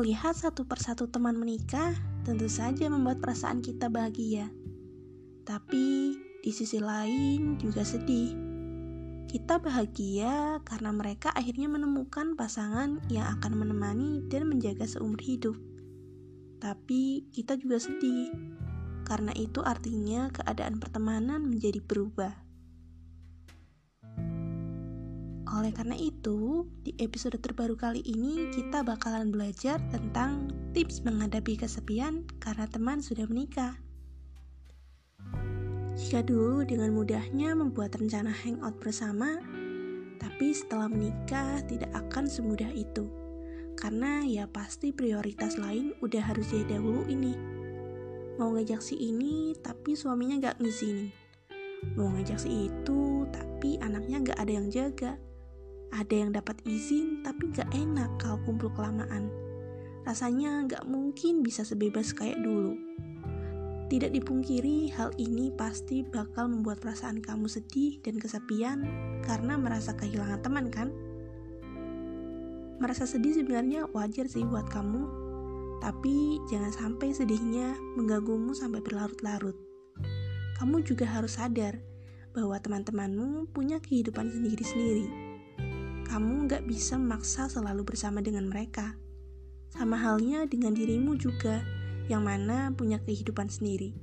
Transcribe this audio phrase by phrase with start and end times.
[0.00, 1.92] Melihat satu persatu teman menikah
[2.24, 4.48] tentu saja membuat perasaan kita bahagia.
[5.44, 8.32] Tapi di sisi lain juga sedih.
[9.28, 15.60] Kita bahagia karena mereka akhirnya menemukan pasangan yang akan menemani dan menjaga seumur hidup.
[16.64, 18.32] Tapi kita juga sedih
[19.04, 22.49] karena itu artinya keadaan pertemanan menjadi berubah.
[25.60, 32.24] Oleh karena itu, di episode terbaru kali ini kita bakalan belajar tentang tips menghadapi kesepian
[32.40, 33.76] karena teman sudah menikah.
[36.00, 39.36] Jika dulu dengan mudahnya membuat rencana hangout bersama,
[40.16, 43.04] tapi setelah menikah tidak akan semudah itu.
[43.76, 47.36] Karena ya pasti prioritas lain udah harus dia dahulu ini.
[48.40, 51.12] Mau ngajak si ini, tapi suaminya gak ngizinin.
[52.00, 55.20] Mau ngajak si itu, tapi anaknya gak ada yang jaga
[55.90, 59.30] ada yang dapat izin tapi gak enak kalau kumpul kelamaan.
[60.06, 62.78] Rasanya gak mungkin bisa sebebas kayak dulu.
[63.90, 68.86] Tidak dipungkiri, hal ini pasti bakal membuat perasaan kamu sedih dan kesepian
[69.26, 70.94] karena merasa kehilangan teman kan?
[72.78, 75.02] Merasa sedih sebenarnya wajar sih buat kamu,
[75.82, 79.58] tapi jangan sampai sedihnya mengganggumu sampai berlarut-larut.
[80.54, 81.82] Kamu juga harus sadar
[82.30, 85.29] bahwa teman-temanmu punya kehidupan sendiri-sendiri
[86.10, 88.98] kamu nggak bisa memaksa selalu bersama dengan mereka.
[89.70, 91.62] Sama halnya dengan dirimu juga,
[92.10, 93.94] yang mana punya kehidupan sendiri.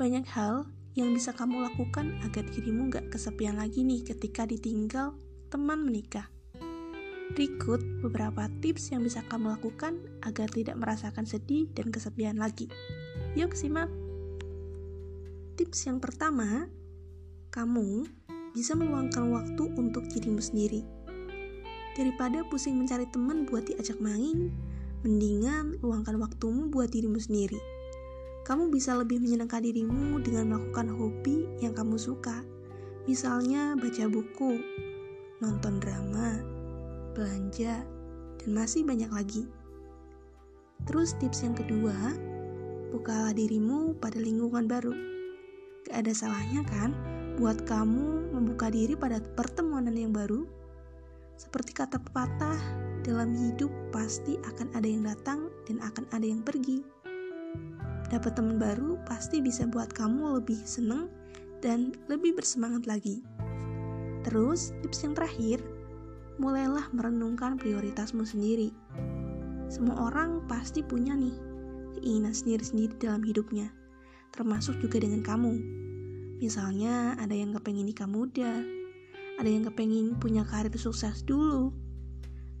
[0.00, 0.64] Banyak hal
[0.96, 5.12] yang bisa kamu lakukan agar dirimu nggak kesepian lagi nih ketika ditinggal
[5.52, 6.32] teman menikah.
[7.36, 12.72] Berikut beberapa tips yang bisa kamu lakukan agar tidak merasakan sedih dan kesepian lagi.
[13.36, 13.92] Yuk simak!
[15.60, 16.72] Tips yang pertama,
[17.52, 18.08] kamu
[18.56, 20.95] bisa meluangkan waktu untuk dirimu sendiri.
[21.96, 24.52] Daripada pusing mencari teman buat diajak main,
[25.00, 27.56] mendingan luangkan waktumu buat dirimu sendiri.
[28.44, 32.44] Kamu bisa lebih menyenangkan dirimu dengan melakukan hobi yang kamu suka.
[33.08, 34.60] Misalnya baca buku,
[35.40, 36.36] nonton drama,
[37.16, 37.80] belanja,
[38.44, 39.48] dan masih banyak lagi.
[40.84, 41.96] Terus tips yang kedua,
[42.92, 44.92] bukalah dirimu pada lingkungan baru.
[45.88, 46.92] Gak ada salahnya kan
[47.40, 50.44] buat kamu membuka diri pada pertemanan yang baru
[51.36, 52.58] seperti kata pepatah,
[53.06, 56.82] dalam hidup pasti akan ada yang datang dan akan ada yang pergi.
[58.10, 61.06] Dapat teman baru pasti bisa buat kamu lebih seneng
[61.62, 63.22] dan lebih bersemangat lagi.
[64.26, 65.62] Terus, tips yang terakhir,
[66.42, 68.74] mulailah merenungkan prioritasmu sendiri.
[69.70, 71.34] Semua orang pasti punya nih
[71.98, 73.70] keinginan sendiri-sendiri dalam hidupnya,
[74.34, 75.54] termasuk juga dengan kamu.
[76.42, 78.60] Misalnya, ada yang kepengen nikah muda,
[79.36, 81.72] ada yang kepengen punya karir sukses dulu,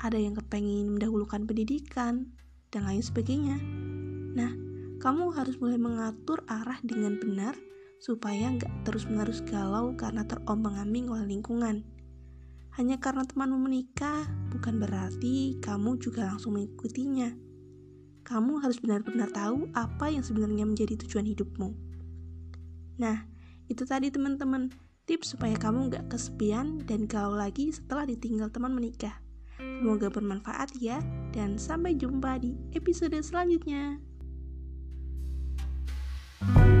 [0.00, 2.32] ada yang kepengen mendahulukan pendidikan,
[2.72, 3.60] dan lain sebagainya.
[4.32, 4.50] Nah,
[4.98, 7.52] kamu harus mulai mengatur arah dengan benar
[8.00, 11.84] supaya nggak terus-menerus galau karena terombang-ambing oleh lingkungan.
[12.72, 17.36] Hanya karena temanmu menikah, bukan berarti kamu juga langsung mengikutinya.
[18.24, 21.68] Kamu harus benar-benar tahu apa yang sebenarnya menjadi tujuan hidupmu.
[22.96, 23.28] Nah,
[23.68, 24.72] itu tadi teman-teman
[25.06, 29.18] tips supaya kamu gak kesepian dan galau lagi setelah ditinggal teman menikah.
[29.58, 30.98] Semoga bermanfaat ya,
[31.34, 33.98] dan sampai jumpa di episode selanjutnya.
[36.42, 36.71] thank